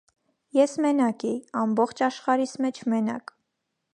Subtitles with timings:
[0.59, 3.37] Ես մենակ էի, ամբողջ աշխարհիս մեջ մենակ…